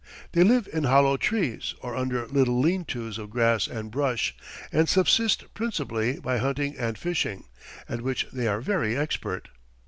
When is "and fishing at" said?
6.75-8.01